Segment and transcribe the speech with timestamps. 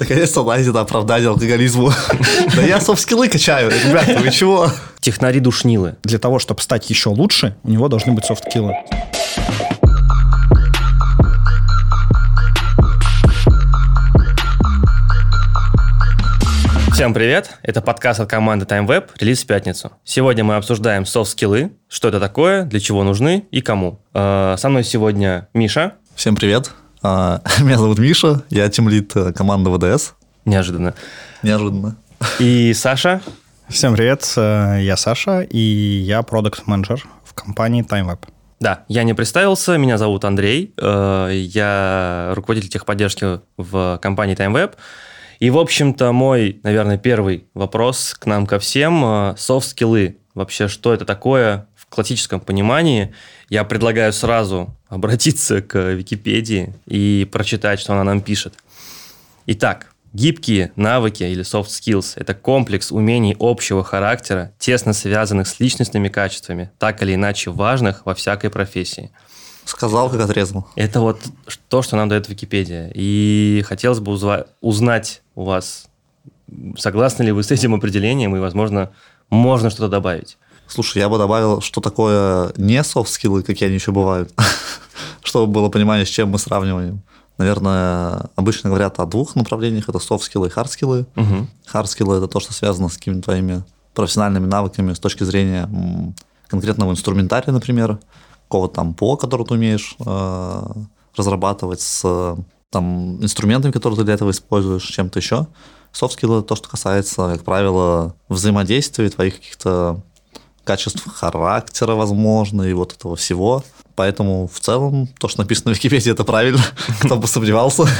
[0.00, 1.92] Наконец-то найдено оправдание алкоголизму.
[2.56, 4.70] Да я софт-скиллы качаю, ребята, вы чего?
[5.00, 5.96] Технари-душнилы.
[6.02, 8.74] Для того, чтобы стать еще лучше, у него должны быть софт-скиллы.
[16.92, 17.58] Всем привет!
[17.62, 19.92] Это подкаст от команды TimeWeb, релиз в пятницу.
[20.04, 24.00] Сегодня мы обсуждаем софт-скиллы, что это такое, для чего нужны и кому.
[24.14, 25.94] Э, Со мной сегодня Миша.
[26.14, 26.72] Всем привет.
[27.02, 30.12] А, Меня зовут Миша, я тимлит э, команды ВДС.
[30.44, 30.94] Неожиданно.
[31.42, 31.96] Неожиданно.
[32.38, 33.22] И Саша.
[33.68, 38.18] Всем привет, э, я Саша, и я продукт менеджер в компании TimeWeb.
[38.58, 44.74] Да, я не представился, меня зовут Андрей, э, я руководитель техподдержки в компании TimeWeb.
[45.38, 49.34] И, в общем-то, мой, наверное, первый вопрос к нам ко всем.
[49.38, 50.18] Софт-скиллы.
[50.34, 53.12] Вообще, что это такое в классическом понимании?
[53.48, 58.54] Я предлагаю сразу обратиться к Википедии и прочитать, что она нам пишет.
[59.46, 66.08] Итак, гибкие навыки или soft skills– это комплекс умений общего характера, тесно связанных с личностными
[66.08, 69.10] качествами, так или иначе важных во всякой профессии.
[69.64, 70.68] Сказал, как отрезал.
[70.76, 71.20] Это вот
[71.68, 72.92] то, что нам дает Википедия.
[72.94, 75.88] И хотелось бы узва- узнать у вас,
[76.78, 78.92] согласны ли вы с этим определением, и, возможно,
[79.28, 80.38] можно что-то добавить.
[80.70, 84.32] Слушай, я бы добавил, что такое не софт-скиллы, какие они еще бывают,
[85.22, 87.02] чтобы было понимание, с чем мы сравниваем.
[87.38, 89.88] Наверное, обычно говорят о двух направлениях.
[89.88, 91.06] Это софт-скиллы и хард-скиллы.
[91.16, 91.48] Мгм.
[91.66, 95.68] Хард-скиллы– это то, что связано с какими-то твоими профессиональными навыками с точки зрения
[96.46, 97.98] конкретного инструментария, например,
[98.44, 100.62] какого-то там ПО, который ты умеешь э,
[101.16, 102.36] разрабатывать, с
[102.70, 105.46] там, инструментами, которые ты для этого используешь, чем-то еще.
[105.92, 110.00] Софт-скиллы– это то, что касается, как правило, взаимодействия, твоих каких-то
[110.64, 113.64] качеств характера, возможно, и вот этого всего.
[113.94, 116.62] Поэтому в целом то, что написано в Википедии, это правильно.
[117.00, 117.84] Кто бы сомневался.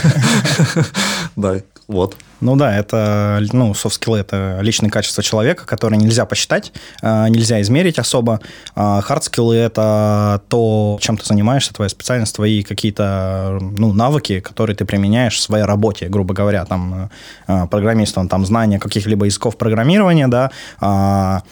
[1.36, 2.16] Да, вот.
[2.40, 7.98] Ну да, это, ну, софт-скиллы– это личные качества человека, которые нельзя посчитать, э, нельзя измерить
[7.98, 8.40] особо.
[8.74, 14.84] А хард-скиллы– это то, чем ты занимаешься, твоя специальность, твои какие-то, ну, навыки, которые ты
[14.84, 17.10] применяешь в своей работе, грубо говоря, там,
[17.46, 21.42] э, программист, он там знание каких-либо языков программирования, да, а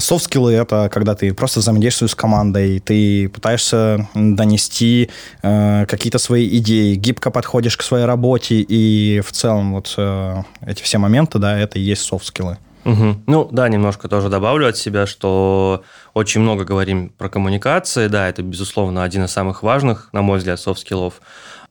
[0.00, 5.08] Софт-скиллы— это когда ты просто взаимодействуешь с командой, ты пытаешься донести
[5.42, 10.82] э, какие-то свои идеи, гибко подходишь к своей работе, и в целом вот э, эти
[10.82, 12.58] все моменты, да, это и есть софт-скиллы.
[12.82, 13.22] Мгм.
[13.28, 18.42] Ну да, немножко тоже добавлю от себя, что очень много говорим про коммуникации, да, это,
[18.42, 21.22] безусловно, один из самых важных, на мой взгляд, софт-скиллов.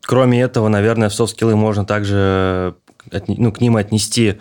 [0.02, 2.76] Кроме этого, наверное, в софт-скиллы можно также
[3.12, 4.40] отне- ну, к ним отнести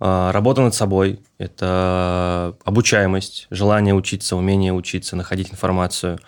[0.00, 6.18] работа над собой, это обучаемость, желание учиться, умение учиться, находить информацию,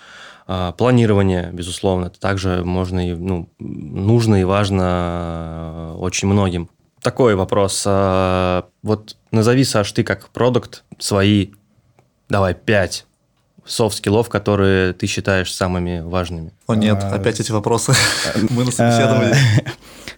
[0.47, 6.69] а, планирование, безусловно, это также можно и, ну, нужно и важно а, очень многим.
[7.00, 7.84] Такой вопрос.
[7.87, 11.50] а, Вот назови, Саш, ты как продукт свои,
[12.28, 13.06] давай, пять
[13.65, 16.53] софт-скиллов, которые ты считаешь самыми важными.
[16.66, 17.93] О нет, А, опять эти вопросы.
[18.50, 19.34] Мы на собеседовании.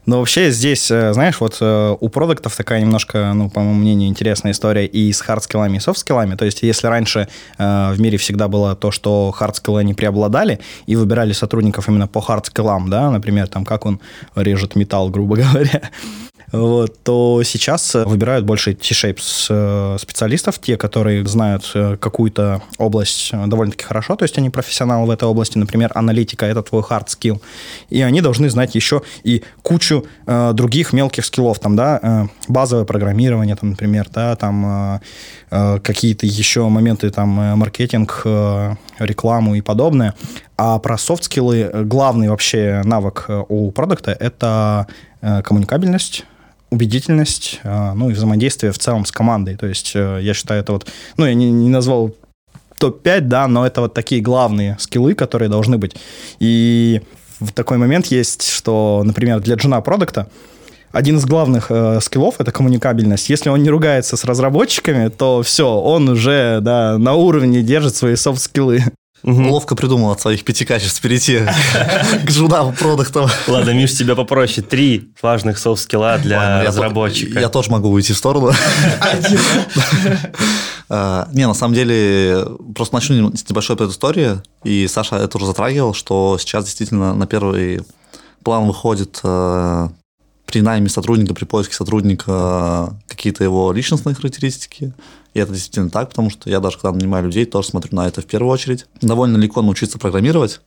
[0.06, 4.08] Но вообще здесь, э, знаешь, вот э, у продуктов такая немножко, ну, по моему мнению,
[4.08, 6.34] интересная история и с хардскиллами, и софтскиллами.
[6.34, 7.28] То есть если раньше
[7.58, 12.20] э, в мире всегда было то, что хардскиллы не преобладали и выбирали сотрудников именно по
[12.20, 14.00] хардскиллам, да, например, там, как он
[14.34, 15.90] режет металл, грубо говоря,
[16.52, 22.62] вот, то сейчас э, выбирают больше T-shape с- э, специалистов, те, которые знают э, какую-то
[22.78, 27.06] область довольно-таки хорошо, то есть они профессионалы в этой области, например, аналитика– это твой hard
[27.06, 27.40] skill,
[27.90, 32.84] и они должны знать еще и кучу э, других мелких скиллов, там, да, э, базовое
[32.84, 35.00] программирование, там, например, да, там
[35.50, 40.14] э, какие-то еще моменты, там, маркетинг, э, рекламу и подобное.
[40.56, 44.86] А про софт-скиллы главный вообще навык у продукта– это
[45.20, 46.26] коммуникабельность,
[46.74, 49.56] убедительность, э, ну и взаимодействие в целом с командой.
[49.56, 50.86] То есть э, я считаю, это вот,
[51.16, 52.14] ну я не, не назвал
[52.78, 55.96] топ-5, да, но это вот такие главные скиллы, которые должны быть.
[56.40, 57.00] И
[57.40, 60.28] в такой момент есть, что, например, для джуна продукта
[60.92, 63.28] один из главных э, скиллов это коммуникабельность.
[63.28, 68.14] Если он не ругается с разработчиками, то все, он уже да, на уровне держит свои
[68.14, 68.84] софт-скиллы.
[69.24, 69.50] Мгм.
[69.50, 71.40] Ловко придумал от своих пяти качеств перейти
[72.24, 73.28] к джунам продуктам.
[73.48, 74.64] Ладно, Миш, тебя попроще.
[74.64, 77.40] Три важных софт-скилла для Ладно, я разработчика.
[77.40, 78.52] Я тоже могу уйти в сторону.
[80.90, 85.94] А, Не, на самом деле, просто начну с небольшой предыстории, и Саша это уже затрагивал,
[85.94, 87.80] что сейчас действительно на первый
[88.44, 89.88] план выходит э,
[90.46, 94.92] при найме сотрудника, при поиске сотрудника какие-то его личностные характеристики.
[95.32, 98.20] И это действительно так, потому что я даже, когда нанимаю людей, тоже смотрю на это
[98.20, 98.86] в первую очередь.
[99.00, 100.60] Довольно легко научиться программировать,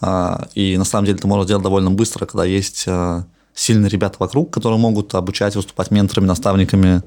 [0.00, 3.24] а, и на самом деле это можно сделать довольно быстро, когда есть а,
[3.54, 7.02] сильные ребята вокруг, которые могут обучать, выступать менторами, наставниками.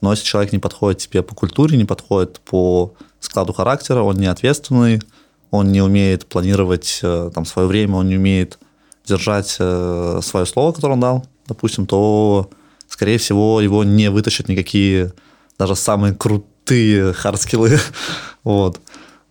[0.00, 4.26] Но если человек не подходит тебе по культуре, не подходит по складу характера, он не
[4.26, 5.02] ответственный,
[5.50, 8.58] он не умеет планировать э, там, свое время, он не умеет
[9.04, 12.50] держать э, свое слово, которое он дал, допустим, то,
[12.88, 15.12] скорее всего, его не вытащат никакие
[15.58, 17.78] даже самые крутые хардскиллы.
[18.44, 18.80] вот.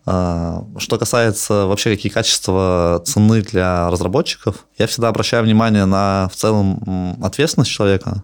[0.06, 6.36] А, что касается вообще какие качества ценны для разработчиков, я всегда обращаю внимание на в
[6.36, 8.24] целом ответственность человека,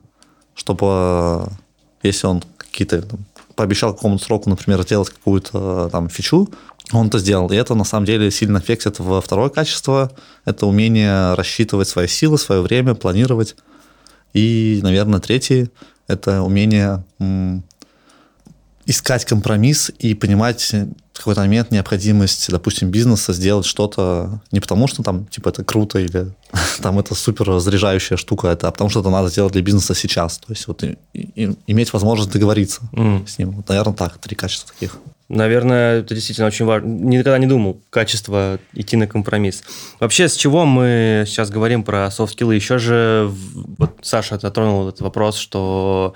[0.56, 1.50] чтобы
[2.04, 3.26] если он какие-то там,
[3.56, 6.50] пообещал какому-то сроку, например, сделать какую-то там фичу,
[6.92, 7.50] он это сделал.
[7.52, 10.12] И это на самом деле сильно эффектит во второе качество.
[10.46, 13.56] Это умение рассчитывать свои силы, свое время, планировать.
[14.34, 15.70] И, наверное, третий–
[16.08, 17.04] это умение
[18.86, 20.74] искать компромисс и понимать
[21.14, 26.00] в какой-то момент необходимость, допустим, бизнеса сделать что-то не потому, что там, типа, это круто
[26.00, 26.34] или
[26.82, 30.40] там это супер заряжающая штука, это, а потому что это надо сделать для бизнеса сейчас.
[30.40, 33.28] То есть вот и, и, иметь возможность договориться mm.
[33.28, 33.52] с ним.
[33.52, 34.98] Вот, наверное, так, три качества таких.
[35.34, 36.88] Наверное, это действительно очень важно.
[36.88, 39.64] Никогда не думал качество идти на компромисс.
[40.00, 42.54] Вообще, с чего мы сейчас говорим про софт-скиллы?
[42.54, 43.32] Еще же,
[43.80, 46.14] вот Саша затронул этот вопрос, что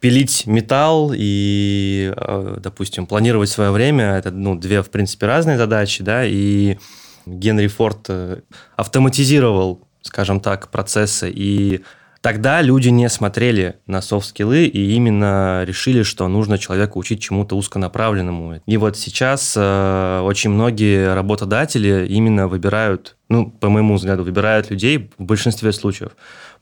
[0.00, 6.02] пилить металл и, э, допустим, планировать свое время, это, ну, две, в принципе, разные задачи,
[6.02, 6.78] да, и
[7.26, 8.40] Генри Форд э,
[8.76, 11.82] автоматизировал, скажем так, процессы, и
[12.20, 18.60] тогда люди не смотрели на софт-скиллы и именно решили, что нужно человеку учить чему-то узконаправленному.
[18.66, 25.10] И вот сейчас э, очень многие работодатели именно выбирают, ну, по моему взгляду, выбирают людей
[25.18, 26.12] в большинстве случаев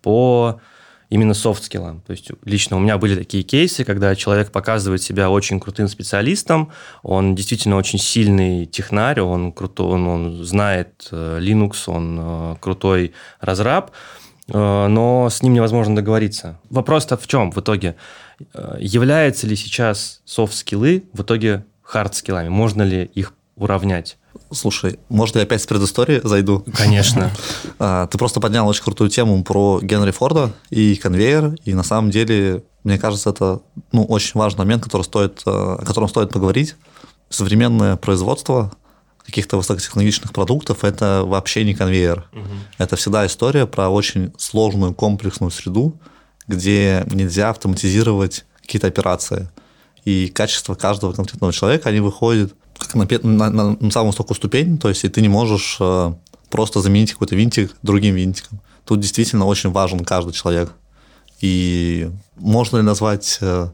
[0.02, 0.60] по
[1.10, 2.00] именно софт-скиллам.
[2.00, 6.72] То есть лично у меня были такие кейсы, когда человек показывает себя очень крутым специалистом,
[7.02, 13.12] он действительно очень сильный технарь, он крутой, он, он знает э, Linux, он э, крутой
[13.40, 13.92] разраб,
[14.46, 16.58] но с ним невозможно договориться.
[16.70, 17.96] Вопрос-то в чем в итоге?
[18.79, 22.49] Являются ли сейчас софт-скиллы в итоге хард-скиллами?
[22.50, 24.19] Можно ли их уравнять?
[24.50, 26.64] Слушай, может, я опять с предыстории зайду?
[26.75, 27.31] Конечно.
[27.81, 32.11] А, ты просто поднял очень крутую тему про Генри Форда и конвейер, и на самом
[32.11, 36.76] деле, мне кажется, это ну, очень важный момент, который стоит, э, о котором стоит поговорить.
[37.31, 38.73] Современное производство
[39.24, 42.28] каких-то высокотехнологичных продуктов– это вообще не конвейер.
[42.32, 42.48] Угу.
[42.78, 45.98] Это всегда история про очень сложную комплексную среду,
[46.46, 49.48] где нельзя автоматизировать какие-то операции.
[50.04, 54.78] И качество каждого конкретного человека, они выходят как на, на, на, на самую высокую ступень,
[54.78, 56.12] то есть и ты не можешь э,
[56.50, 58.60] просто заменить какой-то винтик другим винтиком.
[58.84, 60.72] Тут действительно очень важен каждый человек.
[61.40, 63.68] И можно ли назвать э,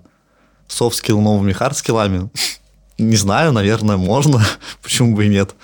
[0.68, 2.30] soft skill новыми hard скиллами?
[3.00, 4.44] Не знаю, наверное, можно.
[4.82, 5.54] Почему бы и нет?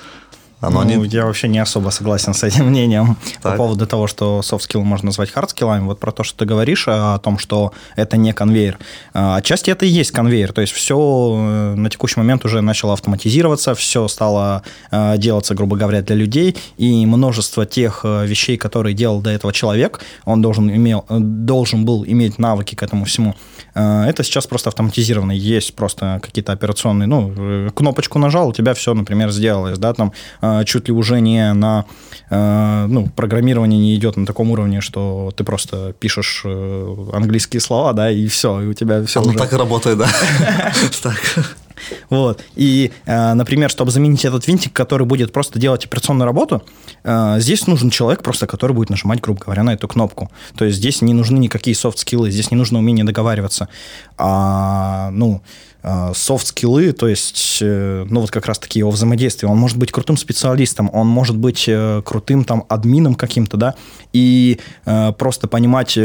[0.61, 1.09] Оно ну, не...
[1.09, 3.53] Я вообще не особо согласен с этим мнением так.
[3.53, 5.85] по поводу того, что soft skill можно назвать skillами.
[5.85, 8.79] Вот про то, что ты говоришь, а, о том, что это не конвейер.
[9.13, 10.53] А, отчасти это и есть конвейер.
[10.53, 15.77] То есть все э, на текущий момент уже начало автоматизироваться, все стало э, делаться, грубо
[15.77, 20.71] говоря, для людей, и множество тех э, вещей, которые делал до этого человек, он должен,
[20.71, 23.35] имел, должен был иметь навыки к этому всему.
[23.75, 25.33] Это сейчас просто автоматизировано.
[25.33, 30.13] Есть просто какие-то операционные, ну, кнопочку нажал, у тебя все, например, сделалось, да, там
[30.65, 31.85] чуть ли уже не на...
[32.29, 37.93] А, ну, программирование не идет на таком уровне, что ты просто пишешь э, английские слова,
[37.93, 39.39] да, и все, и у тебя все Оно уже...
[39.39, 40.09] так и работает, да.
[42.11, 42.43] Вот.
[42.55, 46.63] И, э, например, чтобы заменить этот винтик, который будет просто делать операционную работу,
[47.05, 50.31] э, здесь нужен человек просто, который будет нажимать, грубо говоря, на эту кнопку.
[50.57, 53.69] То есть здесь не нужны никакие софт-скиллы, здесь не нужно умение договариваться.
[54.17, 55.43] А, ну,
[56.15, 59.51] софт-скиллы, то есть, э, ну, вот как раз-таки его взаимодействие.
[59.51, 61.69] Он может быть крутым специалистом, он может быть
[62.05, 63.75] крутым там админом каким-то, да,
[64.13, 65.99] и просто понимать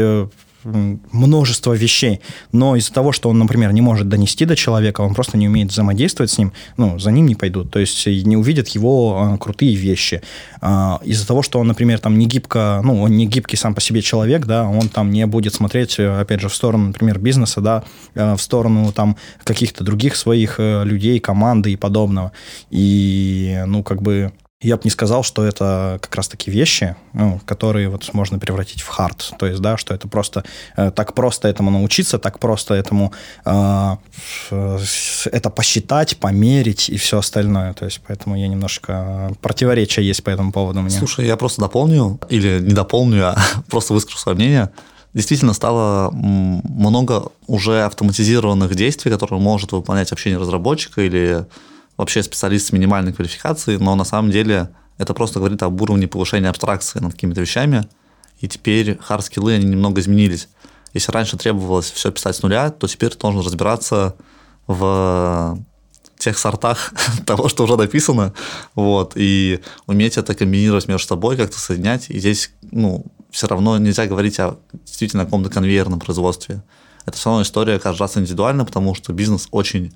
[0.64, 2.20] множество вещей,
[2.52, 5.70] но из-за того, что он, например, не может донести до человека, он просто не умеет
[5.70, 9.74] взаимодействовать с ним, ну, за ним не пойдут, то есть не увидят его э, крутые
[9.74, 10.22] вещи.
[10.60, 13.80] Э, из-за того, что он, например, там не гибко, ну, он не гибкий сам по
[13.80, 17.60] себе человек, да, он там не будет смотреть, э, опять же, в сторону, например, бизнеса,
[17.60, 22.32] да, э, в сторону там каких-то других своих э, людей, команды и подобного.
[22.70, 27.88] И, ну, как бы я бы не сказал, что это как раз-таки вещи, ну, которые
[27.88, 29.32] вот можно превратить в хард.
[29.38, 30.44] То есть, да, что это просто
[30.76, 33.12] э, так просто этому научиться, так просто этому
[33.44, 33.96] э,
[34.50, 37.74] это посчитать, померить и все остальное.
[37.74, 40.98] То есть, поэтому я немножко противоречия есть по этому поводу меня.
[40.98, 43.36] Слушай, я просто дополню, или не дополню, а
[43.68, 44.70] просто выскажу свое мнение.
[45.12, 51.44] Действительно стало много уже автоматизированных действий, которые может выполнять вообще не разработчика или
[51.96, 56.48] вообще специалист с минимальной квалификацией, но на самом деле это просто говорит об уровне повышения
[56.48, 57.88] абстракции над какими-то вещами.
[58.40, 60.48] и теперь хард-скиллы, они немного изменились.
[60.94, 64.16] Если раньше требовалось все писать с нуля, то теперь ты должен разбираться
[64.66, 65.58] в
[66.18, 66.92] тех сортах
[67.26, 68.32] того, что уже написано,
[68.74, 74.06] вот, и уметь это комбинировать между собой, как-то соединять, и здесь, ну, все равно нельзя
[74.06, 76.62] говорить о действительно каком-то конвейерном производстве.
[77.06, 79.94] Это все равно история каждый раз индивидуальна, потому что бизнес очень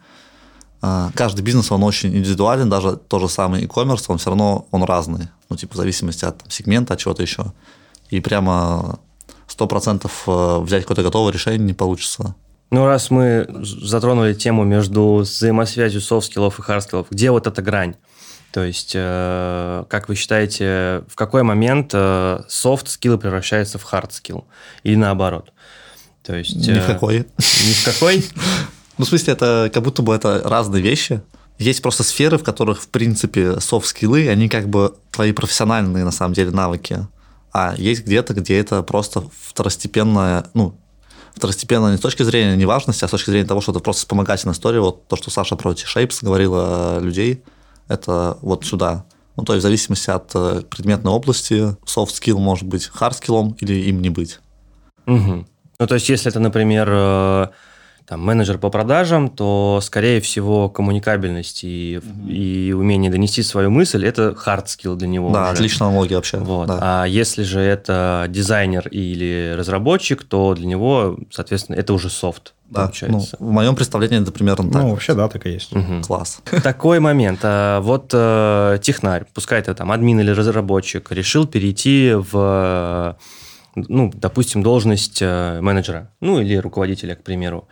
[0.81, 5.29] каждый бизнес, он очень индивидуален, даже тот же самый e-commerce, он все равно, он разный,
[5.49, 7.53] ну, типа, в зависимости от там, сегмента, от чего-то еще.
[8.11, 8.99] И прямо
[9.49, 12.35] 100% э, взять какое-то готовое решение не получится.
[12.71, 17.95] Ну, раз мы затронули тему между взаимосвязью софт-скиллов и хард-скиллов, где вот эта грань?
[18.53, 24.45] То есть, э, как вы считаете, в какой момент э, софт-скиллы превращаются в хард-скилл?
[24.83, 25.53] Или наоборот?
[26.23, 27.19] То есть, ни в какой.
[27.19, 28.25] Ни в какой?
[28.99, 31.23] Ну, в смысле, это как будто бы это разные вещи.
[31.59, 36.35] Есть просто сферы, в которых, в принципе, софт-скиллы, они как бы твои профессиональные, на самом
[36.35, 37.07] деле, навыки.
[37.53, 40.79] А есть где-то, где это просто второстепенная, ну,
[41.35, 44.55] второстепенно не с точки зрения неважности, а с точки зрения того, что это просто вспомогательная
[44.55, 44.81] история.
[44.81, 47.43] Вот то, что Саша про эти шейпс говорила людей,
[47.89, 49.05] это вот сюда.
[49.37, 53.55] Ну, то есть в зависимости от э, предметной области, soft skill может быть hard skill
[53.61, 54.41] или им не быть.
[55.07, 55.47] Угу.
[55.79, 57.49] Ну, то есть если это, например, э,
[58.07, 62.31] там, менеджер по продажам, то, скорее всего, коммуникабельность и, угу.
[62.31, 65.33] и умение донести свою мысль– это hard skill для него.
[65.33, 65.53] Да, уже.
[65.53, 66.39] отличная аналогия вообще.
[66.39, 66.69] Вот.
[66.69, 66.79] Да.
[66.81, 72.55] А если же это дизайнер или разработчик, то для него, соответственно, это уже софт.
[72.71, 73.37] Да, получается.
[73.41, 74.83] Ну, в моем представлении это примерно так.
[74.83, 75.75] Ну, вообще, да, так и есть.
[75.75, 76.03] Угу.
[76.07, 76.41] Класс.
[76.63, 77.41] Такой момент.
[77.43, 83.17] А вот э, технарь, пускай это там админ или разработчик, решил перейти в,
[83.75, 87.67] ну, допустим, должность э, менеджера, ну, или руководителя, к примеру.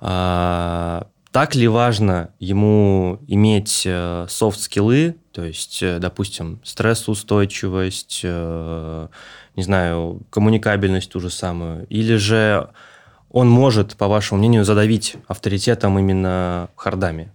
[0.00, 3.86] Так ли важно ему иметь
[4.28, 9.08] софт-скиллы, то есть, э, допустим, стрессоустойчивость, э,
[9.54, 12.70] не знаю, коммуникабельность ту же самую, или же
[13.30, 17.30] он может, по вашему мнению, задавить авторитетом именно хардами?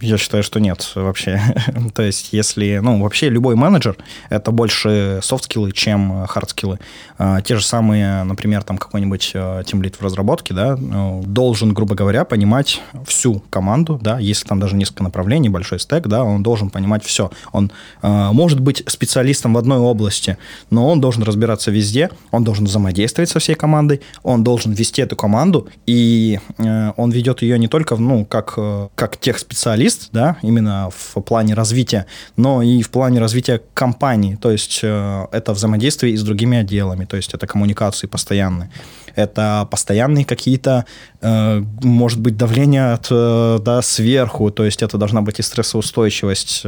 [0.00, 1.40] Я считаю, что нет вообще.
[1.94, 3.96] То есть, если, ну, вообще любой менеджер–
[4.30, 6.78] это больше софт-скиллы, чем хард-скиллы.
[7.18, 9.32] А, те же самые, например, там какой-нибудь
[9.66, 14.74] тимлит в разработке, да, ну, должен, грубо говоря, понимать всю команду, да, если там даже
[14.74, 17.30] несколько направлений, большой стек, да, он должен понимать все.
[17.52, 17.70] Он
[18.02, 20.38] может быть специалистом в одной области,
[20.70, 25.16] но он должен разбираться везде, он должен взаимодействовать со всей командой, он должен вести эту
[25.16, 28.58] команду, и он ведет ее не только, ну, как,
[28.94, 32.06] как техспециалист, специалист, да, именно в плане развития,
[32.36, 34.36] но и в плане развития компании.
[34.36, 38.70] То есть э, это взаимодействие и с другими отделами, то есть это коммуникации постоянные.
[39.16, 40.84] Это постоянные какие-то,
[41.20, 46.66] э, может быть, давление от, э, да, сверху, то есть это должна быть и стрессоустойчивость.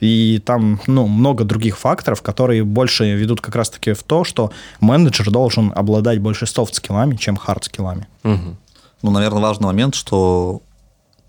[0.00, 4.50] И там ну, много других факторов, которые больше ведут как раз-таки в то, что
[4.80, 8.06] менеджер должен обладать больше софт-скиллами, чем хард-скиллами.
[8.24, 8.56] Угу.
[9.02, 10.62] Ну, наверное, важный момент, что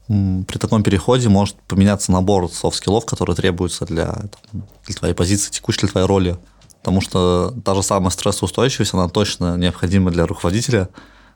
[0.08, 5.90] при таком переходе может поменяться набор софт-скиллов, которые требуются для, для твоей позиции, текущей для
[5.90, 6.38] твоей роли.
[6.80, 10.90] Потому что та же самая стрессоустойчивость, она точно необходима для руководителя,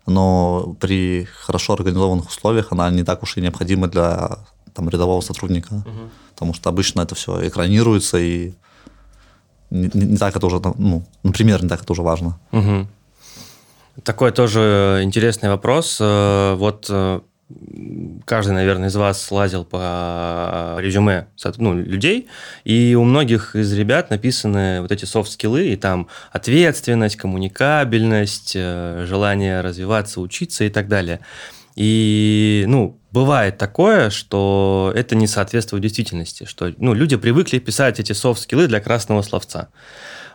[0.06, 4.40] но при хорошо организованных условиях она не так уж и необходима для
[4.74, 5.74] там, рядового сотрудника.
[5.74, 6.10] Угу.
[6.34, 8.54] Потому что обычно это все экранируется, и
[9.70, 12.38] не, не, не так это уже, ну, например, не так это уже важно.
[12.52, 12.88] Угу.
[14.04, 15.98] Такой тоже интересный вопрос.
[16.00, 17.22] Э, вот э,
[18.26, 21.28] каждый, наверное, из вас лазил по резюме
[21.58, 22.28] ну, людей,
[22.66, 29.62] и у многих из ребят написаны вот эти софт-скиллы, и там ответственность, коммуникабельность, э, желание
[29.62, 31.22] развиваться, учиться и так далее.
[31.76, 38.14] И, ну, бывает такое, что это не соответствует действительности, что, ну, люди привыкли писать эти
[38.14, 39.70] софт-скиллы для красного словца.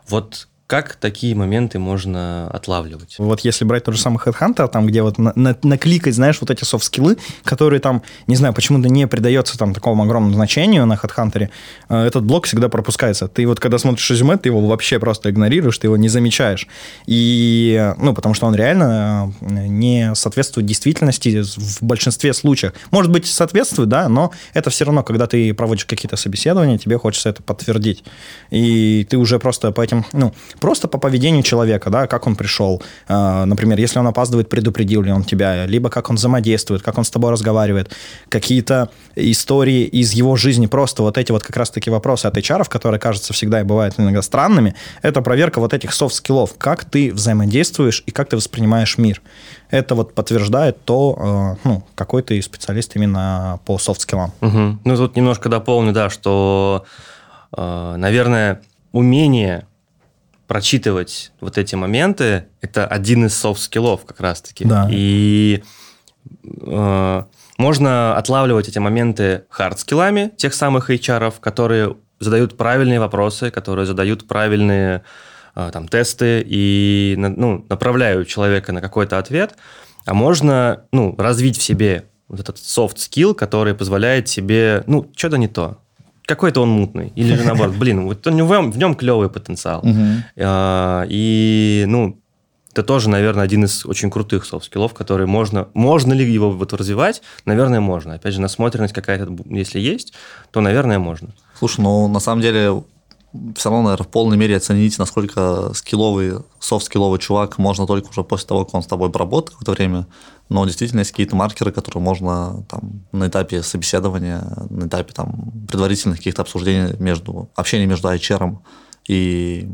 [0.08, 3.16] Вот как такие моменты можно отлавливать?
[3.18, 6.50] Вот если брать тот же самый Headhunter, там, где вот на, на, накликать, знаешь, вот
[6.50, 11.50] эти софт-скиллы, которые там, не знаю, почему-то не придается там такому огромному значению на Headhunter,
[11.90, 13.28] э, этот блок всегда пропускается.
[13.28, 16.66] Ты вот когда смотришь резюме, ты его вообще просто игнорируешь, ты его не замечаешь.
[17.04, 22.72] И, ну, потому что он реально э, не соответствует действительности в большинстве случаев.
[22.90, 27.28] Может быть, соответствует, да, но это все равно, когда ты проводишь какие-то собеседования, тебе хочется
[27.28, 28.04] это подтвердить.
[28.50, 32.80] И ты уже просто по этим, ну, Просто по поведению человека, да, как он пришел.
[33.08, 37.04] А, например, если он опаздывает, предупредил ли он тебя, либо как он взаимодействует, как он
[37.04, 37.90] с тобой разговаривает.
[38.28, 43.00] Какие-то истории из его жизни, просто вот эти вот как раз-таки вопросы от HR, которые,
[43.00, 48.12] кажется, всегда и бывают иногда странными, это проверка вот этих софт-скиллов, как ты взаимодействуешь и
[48.12, 49.20] как ты воспринимаешь мир.
[49.70, 54.32] Это вот подтверждает то, а, ну, какой ты специалист именно по софт-скиллам.
[54.40, 54.78] Угу.
[54.84, 56.84] Ну, тут немножко дополню, да, что,
[57.50, 59.66] а, наверное, умение
[60.52, 64.66] прочитывать вот эти моменты, это один из софт-скиллов как раз-таки.
[64.66, 64.86] Да.
[64.92, 65.64] И
[66.44, 67.22] э,
[67.56, 75.04] можно отлавливать эти моменты хард-скиллами тех самых HR, которые задают правильные вопросы, которые задают правильные
[75.54, 79.54] э, там, тесты и ну, направляют человека на какой-то ответ.
[80.04, 85.38] А можно ну, развить в себе вот этот soft skill, который позволяет себе, ну, что-то
[85.38, 85.78] не то,
[86.26, 87.12] какой-то он мутный.
[87.16, 89.84] Или же наоборот, блин, вот в нем, в нем клевый потенциал.
[90.36, 92.18] А, и, ну,
[92.72, 95.68] это тоже, наверное, один из очень крутых софт-скиллов, которые можно...
[95.74, 97.20] Можно ли его вот развивать?
[97.44, 98.14] Наверное, можно.
[98.14, 100.14] Опять же, насмотренность какая-то, если есть,
[100.50, 101.34] то, наверное, можно.
[101.58, 102.82] Слушай, ну, на самом деле,
[103.56, 108.46] все равно, наверное, в полной мере оценить, насколько скилловый, софт-скилловый чувак можно только уже после
[108.46, 110.06] того, как он с тобой поработает какое-то время.
[110.48, 116.18] Но действительно есть какие-то маркеры, которые можно там, на этапе собеседования, на этапе там, предварительных
[116.18, 118.58] каких-то обсуждений между, общения между HR
[119.08, 119.68] и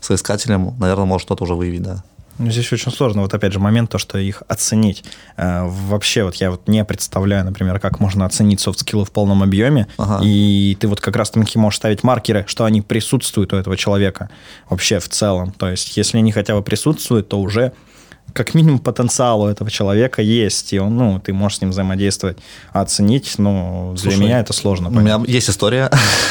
[0.00, 2.04] соискателем, наверное, может кто-то уже выявить, да.
[2.38, 3.22] Ну, здесь очень сложно.
[3.22, 5.04] Вот опять же момент, то, что их оценить.
[5.36, 9.86] Э, вообще, вот я вот не представляю, например, как можно оценить софт-скиллы в полном объеме.
[9.96, 10.24] Ага.
[10.24, 14.30] И ты вот как раз-таки можешь ставить маркеры, что они присутствуют у этого человека
[14.68, 15.52] вообще в целом.
[15.52, 17.72] То есть, если они хотя бы присутствуют, то уже
[18.34, 22.36] как минимум потенциал у этого человека есть, и он, ну, ты можешь с ним взаимодействовать,
[22.72, 24.88] оценить, но ну, для меня это сложно.
[24.88, 25.88] У меня есть история,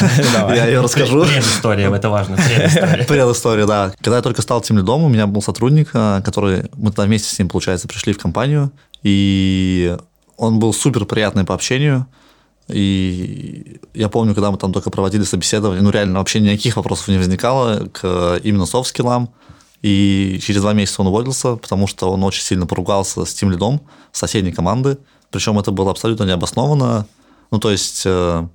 [0.54, 1.24] я ее расскажу.
[1.24, 2.36] Предыстория, это важно.
[3.08, 3.92] Предыстория, да.
[4.00, 7.34] Когда я только стал тем лидом, у меня был сотрудник, э, который, мы тогда вместе
[7.34, 8.70] с ним, получается, пришли в компанию,
[9.02, 9.96] и
[10.36, 12.06] он был супер приятный по общению,
[12.68, 17.16] и я помню, когда мы там только проводили собеседование, ну реально вообще никаких вопросов не
[17.16, 19.30] возникало к именно софт-скиллам,
[19.84, 23.82] и через два месяца он уволился, потому что он очень сильно поругался с тем лидом
[24.12, 24.96] соседней команды.
[25.30, 27.06] Причем это было абсолютно необоснованно.
[27.50, 28.48] Ну, то есть э,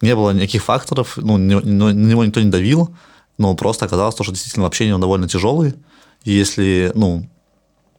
[0.00, 2.96] не было никаких факторов, ну, на него никто не давил,
[3.36, 5.74] но просто оказалось, что действительно общение он довольно тяжелый.
[6.22, 7.28] И если, ну,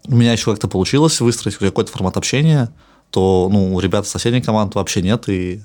[0.08, 2.72] у меня еще как-то получилось выстроить какой-то формат общения,
[3.12, 5.62] то, ну, у ребят соседней команд вообще нет, и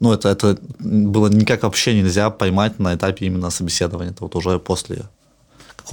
[0.00, 4.12] ну, это, это было никак вообще нельзя поймать на этапе именно собеседования.
[4.12, 5.02] Это вот уже после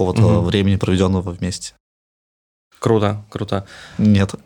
[0.00, 0.46] какого-то угу.
[0.46, 1.74] времени, проведенного вместе.
[2.78, 3.66] Круто, круто.
[3.98, 4.32] Нет.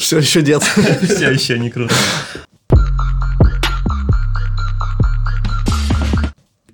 [0.00, 0.64] Все еще нет.
[0.64, 1.94] Все еще не круто.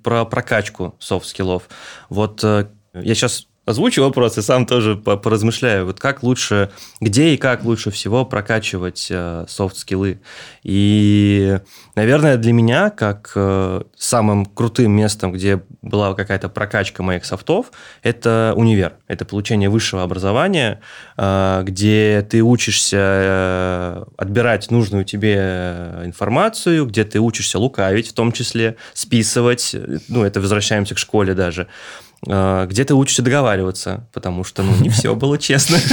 [0.01, 1.69] Про прокачку софт-скиллов.
[2.09, 5.85] Вот э, я сейчас озвучу вопрос и сам тоже поразмышляю.
[5.85, 9.11] Вот как лучше, где и как лучше всего прокачивать
[9.47, 10.11] софт-скиллы.
[10.11, 10.17] Э,
[10.63, 11.59] и,
[11.95, 18.53] наверное, для меня, как э, самым крутым местом, где была какая-то прокачка моих софтов, это
[18.55, 18.93] универ.
[19.07, 20.79] Это получение высшего образования,
[21.17, 28.77] э, где ты учишься отбирать нужную тебе информацию, где ты учишься лукавить, в том числе
[28.93, 29.75] списывать.
[30.07, 31.67] Ну, это возвращаемся к школе даже.
[31.67, 35.77] А, где ты учишься договариваться, потому что, ну, не все было честно.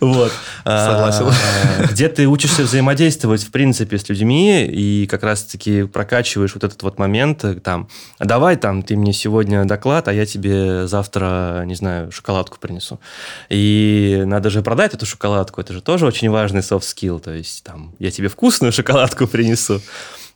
[0.00, 0.32] Вот.
[0.64, 1.88] А, Согласен.
[1.90, 6.98] Где ты учишься взаимодействовать, в принципе, с людьми, и как раз-таки прокачиваешь вот этот вот
[6.98, 7.88] момент, там,
[8.18, 13.00] давай там, ты мне сегодня доклад, а я тебе завтра, не знаю, шоколадку принесу.
[13.48, 17.62] И надо же продать эту шоколадку, это же тоже очень важный soft skill, то есть,
[17.62, 19.80] там, я тебе вкусную шоколадку принесу.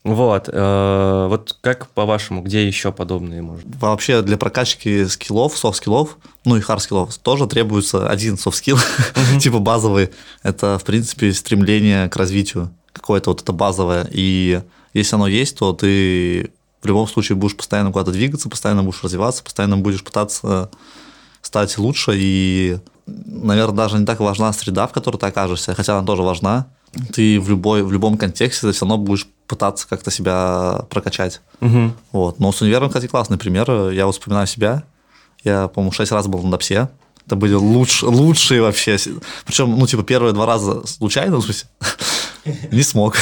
[0.04, 0.48] Вот.
[0.50, 3.66] Э, вот как по-вашему, где еще подобные может?
[3.76, 8.78] Вообще для прокачки скиллов, софт-скиллов, ну и хард-скиллов тоже требуется один софт-скилл,
[9.40, 10.10] типа базовый.
[10.42, 14.08] Это, в принципе, стремление к развитию какое-то вот это базовое.
[14.10, 14.62] И
[14.94, 19.42] если оно есть, то ты в любом случае будешь постоянно куда-то двигаться, постоянно будешь развиваться,
[19.42, 20.70] постоянно будешь пытаться
[21.42, 22.12] стать лучше.
[22.14, 26.68] И, наверное, даже не так важна среда, в которой ты окажешься, хотя она тоже важна.
[27.12, 31.40] Ты в, любой, в любом контексте ты все равно будешь пытаться как-то себя прокачать.
[31.60, 31.92] Угу.
[32.12, 32.38] Вот.
[32.38, 33.90] Но с универом, кстати, классный пример.
[33.90, 34.84] Я вот вспоминаю себя.
[35.44, 36.88] Я, по-моему, шесть раз был на ДОПСе.
[37.26, 38.96] Это были луч, лучшие вообще.
[39.44, 41.68] Причем, ну, типа, первые два раза случайно, в смысле,
[42.72, 43.16] не смог.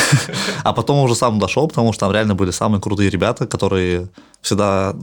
[0.63, 4.09] А потом уже сам дошел, потому что там реально были самые крутые ребята, которые
[4.43, 4.95] всегда,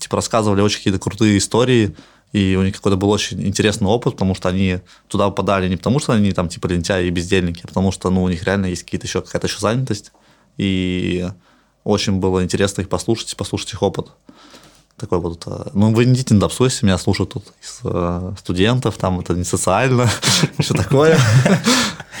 [0.00, 1.94] типа, рассказывали очень какие-то крутые истории,
[2.32, 6.00] и у них какой-то был очень интересный опыт, потому что они туда попадали не потому,
[6.00, 8.82] что они там типа лентяи и бездельники, а потому что ну, у них реально есть
[8.82, 10.12] какие-то еще какая-то еще занятость
[10.56, 11.28] и
[11.84, 14.08] очень было интересно их послушать, послушать их опыт.
[14.96, 18.96] Такой вот, э, ну, вы не идите на если меня слушают тут из э, студентов,
[18.96, 20.08] там это не социально,
[20.58, 21.18] все такое.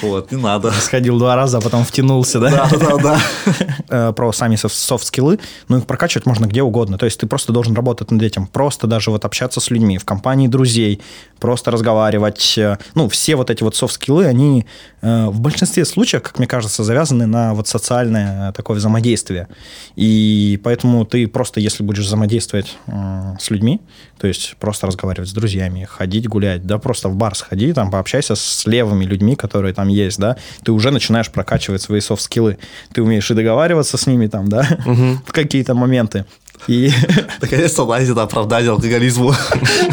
[0.02, 0.72] Вот, не надо.
[0.72, 2.68] Сходил два раза, а потом втянулся, да?
[2.70, 3.20] Да, да, да.
[3.88, 6.98] Э, про сами софт-скиллы, ну, их прокачивать можно где угодно.
[6.98, 8.46] То есть ты просто должен работать над этим.
[8.46, 11.00] Просто даже вот общаться с людьми в компании друзей,
[11.38, 12.58] просто разговаривать.
[12.94, 14.66] Ну, все вот эти вот софт-скиллы, они
[15.02, 19.48] э, в большинстве случаев, как мне кажется, завязаны на вот социальное такое взаимодействие.
[19.96, 23.80] И поэтому ты просто, если будешь взаимодействовать э, с людьми,
[24.18, 28.34] то есть просто разговаривать с друзьями, ходить гулять, да, просто в бар сходи, там пообщайся
[28.34, 32.58] с левыми людьми, которые там есть, да, ты уже начинаешь прокачивать свои софт-скиллы.
[32.92, 33.65] Ты умеешь и договариваться
[33.98, 34.66] с ними там, да,
[35.26, 36.24] в какие-то моменты.
[36.66, 36.90] И...
[37.40, 39.34] Наконец-то найдено оправдание алкоголизму.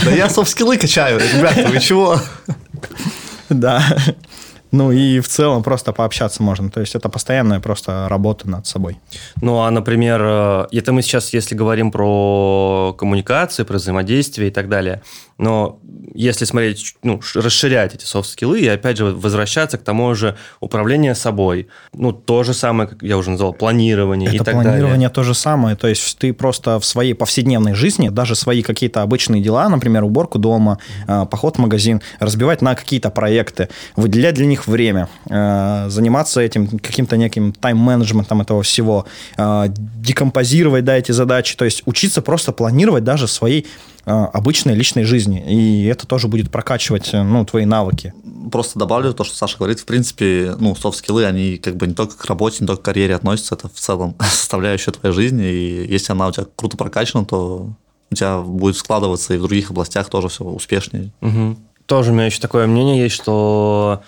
[0.04, 2.20] Да я софт-скиллы качаю, ребята, вы чего?
[3.50, 3.84] Да.
[4.72, 6.72] Ну и в целом просто пообщаться можно.
[6.72, 8.98] То есть это постоянная просто работа над собой.
[9.40, 14.70] Ну а, например, э, это мы сейчас, если говорим про коммуникации, про взаимодействие и так
[14.70, 15.04] далее.
[15.38, 15.80] Но
[16.14, 21.68] если смотреть, ну, расширять эти софт-скиллы и, опять же, возвращаться к тому же управлению собой,
[21.94, 25.10] ну, то же самое, как я уже назвал, планирование Это и так планирование далее.
[25.10, 25.76] то же самое.
[25.76, 30.38] То есть ты просто в своей повседневной жизни, даже свои какие-то обычные дела, например, уборку
[30.38, 36.42] дома, э, поход в магазин, разбивать на какие-то проекты, выделять для них время, э, заниматься
[36.42, 39.06] этим каким-то неким тайм-менеджментом этого всего,
[39.38, 43.68] э, декомпозировать, да, эти задачи, то есть учиться просто планировать даже своей
[44.06, 45.44] обычной личной жизни.
[45.48, 48.14] И это тоже будет прокачивать ну, твои навыки.
[48.52, 49.80] Просто добавлю то, что Саша говорит.
[49.80, 53.16] В принципе, ну, софт-скиллы, они как бы не только к работе, не только к карьере
[53.16, 55.46] относятся, это в целом составляющая твоей жизни.
[55.46, 57.70] И если она у тебя круто прокачана, то
[58.12, 61.12] у тебя будет складываться и в других областях тоже все успешнее.
[61.22, 61.58] Угу.
[61.86, 64.04] Тоже у меня еще такое мнение есть, что а,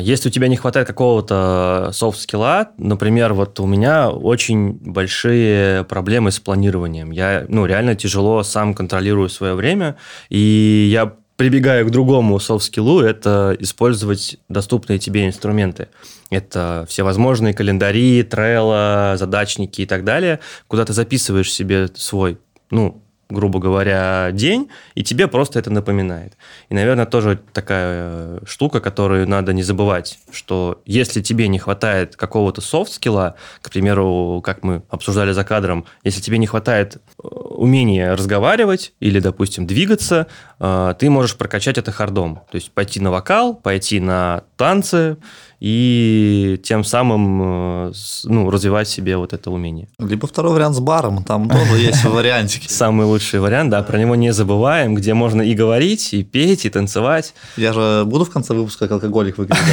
[0.00, 6.40] если у тебя не хватает какого-то софт-скилла, например, вот у меня очень большие проблемы с
[6.40, 7.10] планированием.
[7.10, 9.96] Я, ну, реально тяжело сам контролирую свое время,
[10.30, 15.86] и я прибегаю к другому софт-скиллу, это использовать доступные тебе инструменты.
[16.30, 22.38] Это всевозможные календари, трелла, задачники и так далее, куда ты записываешь себе свой,
[22.70, 26.36] ну, грубо говоря, день, и тебе просто это напоминает.
[26.70, 32.62] И, наверное, тоже такая штука, которую надо не забывать, что если тебе не хватает какого-то
[32.62, 38.94] софт-скилла, к примеру, как мы обсуждали за кадром, если тебе не хватает э, умения разговаривать
[38.98, 40.26] или, допустим, двигаться,
[40.58, 42.36] э, ты можешь прокачать это хардом.
[42.50, 45.18] То есть пойти на вокал, пойти на танцы,
[45.60, 47.92] и тем самым э,
[48.24, 49.88] ну, развивать себе вот это умение.
[49.98, 52.68] Либо второй вариант с баром, там тоже есть вариантики.
[52.68, 56.70] Самый лучший вариант, да, про него не забываем, где можно и говорить, и петь, и
[56.70, 57.34] танцевать.
[57.56, 59.64] Я же буду в конце выпуска как алкоголик выглядеть?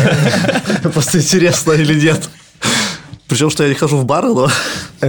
[0.94, 2.30] Просто интересно или нет.
[3.28, 4.50] Причем, что я не хожу в бары, но...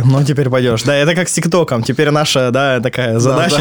[0.04, 0.82] Ну, теперь пойдешь.
[0.82, 1.82] Да, это как с ТикТоком.
[1.82, 3.60] Теперь наша, да, такая задача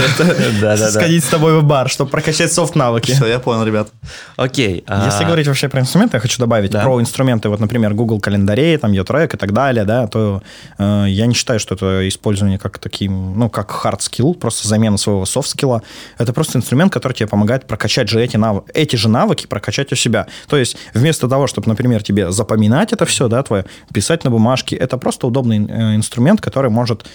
[0.62, 0.92] да, да.
[0.92, 3.12] сходить с тобой в бар, чтобы прокачать софт-навыки.
[3.12, 3.90] Все, я понял, ребят.
[4.36, 4.84] Окей.
[4.88, 8.78] А Если говорить вообще про инструменты, я хочу добавить про инструменты, вот, например, Google календарей,
[8.78, 10.42] там, Yotrek и так далее, да, то
[10.78, 14.98] э, я не считаю, что это использование как таким, ну, как hard skill, просто замена
[14.98, 15.82] своего софт скилла.
[16.18, 19.96] Это просто инструмент, который тебе помогает прокачать же эти навыки, эти же навыки прокачать у
[19.96, 20.28] себя.
[20.48, 24.76] То есть вместо того, чтобы, например, тебе запоминать это все, да, твое, писать на бумажке,
[24.76, 27.06] это просто удобный э, инструмент, который может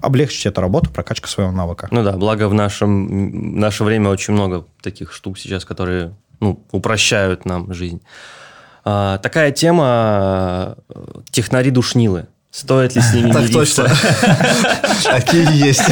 [0.00, 1.88] облегчить эту работу, прокачка своего навыка.
[1.90, 6.64] Ну да, благо в нашем в наше время очень много таких штук сейчас, которые ну,
[6.70, 8.00] упрощают нам жизнь.
[8.84, 12.28] А, такая тема э, технари-душнилы.
[12.50, 13.88] Стоит ли с ними Так точно.
[15.04, 15.82] Такие есть.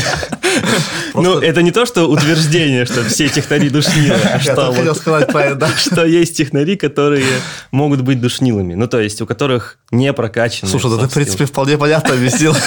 [1.15, 5.69] Ну, это не то, что утверждение, что все технари душнилы, а что, хотел сказать правильно,
[5.77, 7.27] что есть технари, которые
[7.71, 8.75] могут быть душнилами.
[8.75, 10.69] Ну, то есть, у которых не прокачаны.
[10.69, 12.57] Слушай, да ты, в принципе, вполне понятно объяснил.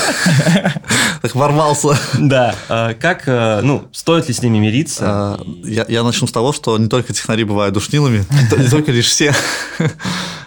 [1.21, 1.95] Так ворвался.
[2.17, 2.55] Да.
[2.67, 5.03] А как, э, ну, стоит ли с ними мириться?
[5.07, 8.25] А, я начну с того, что не только технари бывают душнилами,
[8.57, 9.31] не только лишь все.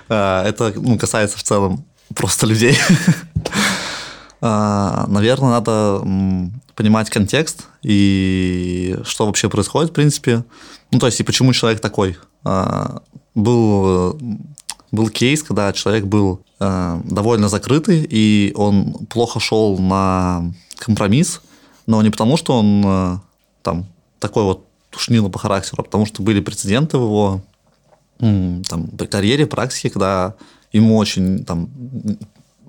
[0.08, 2.76] А, это ну, касается в целом просто людей.
[4.40, 6.02] Наверное, надо
[6.74, 10.44] понимать контекст и что вообще происходит, в принципе.
[10.90, 12.16] Ну, то есть, и почему человек такой.
[12.44, 13.02] А,
[13.34, 14.18] был,
[14.92, 21.40] был кейс, когда человек был а, довольно закрытый, и он плохо шел на компромисс,
[21.86, 23.20] но не потому, что он а,
[23.62, 23.86] там
[24.18, 27.42] такой вот тушнило по характеру, а потому что были прецеденты в его
[28.18, 30.34] там, карьере, практике, когда
[30.74, 31.70] ему очень там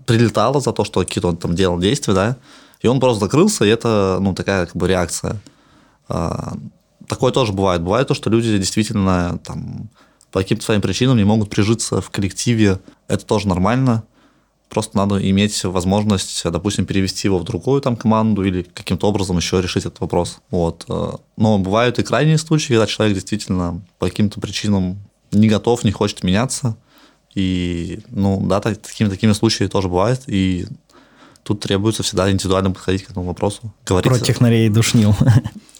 [0.05, 2.37] прилетало за то, что какие-то он там делал действия, да,
[2.81, 5.41] и он просто закрылся, и это, ну, такая как бы реакция.
[6.07, 6.53] А,
[7.07, 7.81] такое тоже бывает.
[7.81, 9.89] Бывает то, что люди действительно там
[10.31, 12.79] по каким-то своим причинам не могут прижиться в коллективе.
[13.07, 14.03] Это тоже нормально.
[14.69, 19.61] Просто надо иметь возможность, допустим, перевести его в другую там команду или каким-то образом еще
[19.61, 20.39] решить этот вопрос.
[20.51, 20.85] Вот.
[21.37, 24.99] Но бывают и крайние случаи, когда человек действительно по каким-то причинам
[25.31, 26.75] не готов, не хочет меняться.
[27.35, 30.21] И, ну, да, такими, такими случаями тоже бывает.
[30.27, 30.65] И
[31.43, 33.73] тут требуется всегда индивидуально подходить к этому вопросу.
[33.85, 34.11] Говорить.
[34.11, 35.15] Про технарей душнил.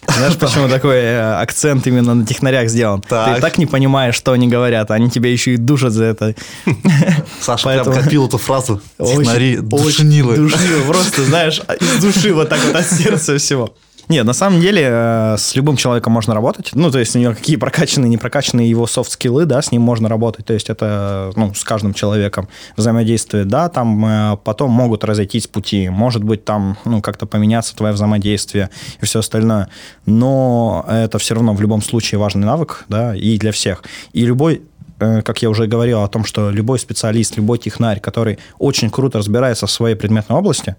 [0.06, 3.00] Знаешь, почему такой э, акцент именно на технарях сделан?
[3.02, 6.34] Ты так не понимаешь, что они говорят, они тебя еще и душат за это.
[7.40, 8.80] Саша прям копил эту фразу.
[8.98, 10.36] Технари душнилы.
[10.36, 13.74] Душнилы, просто, знаешь, из души вот так вот от сердца всего.
[14.08, 16.70] Нет, на самом деле э, с любым человеком можно работать.
[16.74, 20.08] Ну, то есть у него какие прокачанные, не прокачанные его софт-скиллы, да, с ним можно
[20.08, 20.46] работать.
[20.46, 25.88] То есть это, ну, с каждым человеком взаимодействие, да, там э, потом могут разойтись пути.
[25.88, 29.68] Может быть, там, ну, как-то поменяться твое взаимодействие и все остальное.
[30.06, 33.82] Но это все равно в любом случае важный навык, да, и для всех.
[34.12, 34.62] И любой
[35.00, 39.18] э, как я уже говорил о том, что любой специалист, любой технарь, который очень круто
[39.18, 40.76] разбирается в своей предметной области,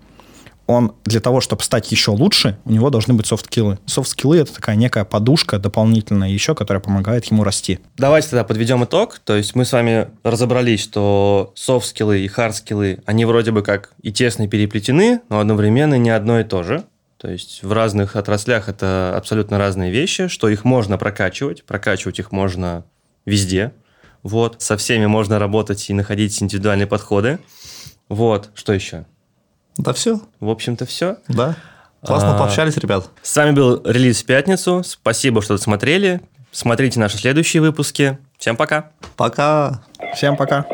[0.67, 3.79] он для того, чтобы стать еще лучше, у него должны быть софт-скиллы.
[3.85, 7.79] Софт-скиллы— это такая некая подушка дополнительная еще, которая помогает ему расти.
[7.97, 9.19] Давайте тогда подведем итог.
[9.23, 14.11] То есть мы с вами разобрались, что софт-скиллы и хард-скиллы, они вроде бы как и
[14.11, 16.83] тесно переплетены, но одновременно не одно и то же.
[17.17, 22.31] То есть в разных отраслях это абсолютно разные вещи, что их можно прокачивать, прокачивать их
[22.31, 22.83] можно
[23.25, 23.73] везде.
[24.21, 27.39] Вот, со всеми можно работать и находить индивидуальные подходы.
[28.09, 29.05] Вот, что еще?
[29.77, 30.21] Да все.
[30.39, 31.17] В общем-то, все.
[31.27, 31.55] Да.
[32.05, 33.09] Классно а, пообщались, ребят.
[33.21, 34.83] С вами был релиз в пятницу.
[34.85, 36.21] Спасибо, что досмотрели.
[36.51, 38.17] Смотрите наши следующие выпуски.
[38.37, 38.91] Всем пока.
[39.15, 39.81] Пока.
[40.13, 40.65] Всем пока.